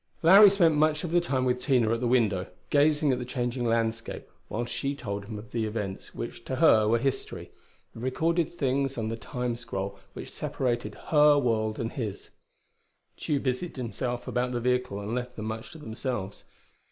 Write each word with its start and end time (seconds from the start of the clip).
Larry 0.23 0.49
spent 0.49 0.73
much 0.75 1.03
of 1.03 1.11
the 1.11 1.21
time 1.21 1.45
with 1.45 1.61
Tina 1.61 1.93
at 1.93 1.99
the 1.99 2.07
window, 2.07 2.47
gazing 2.71 3.11
at 3.11 3.19
the 3.19 3.23
changing 3.23 3.65
landscape 3.65 4.27
while 4.47 4.65
she 4.65 4.95
told 4.95 5.25
him 5.25 5.37
of 5.37 5.51
the 5.51 5.65
events 5.67 6.15
which 6.15 6.43
to 6.45 6.55
her 6.55 6.87
were 6.87 6.97
history 6.97 7.51
the 7.93 7.99
recorded 7.99 8.51
things 8.57 8.97
on 8.97 9.09
the 9.09 9.15
Time 9.15 9.55
scroll 9.55 9.99
which 10.13 10.31
separated 10.31 10.95
her 11.09 11.37
world 11.37 11.77
and 11.79 11.91
his. 11.91 12.31
Tugh 13.15 13.43
busied 13.43 13.77
himself 13.77 14.27
about 14.27 14.53
the 14.53 14.59
vehicle 14.59 14.99
and 14.99 15.13
left 15.13 15.35
them 15.35 15.45
much 15.45 15.69
to 15.73 15.77
themselves. 15.77 16.45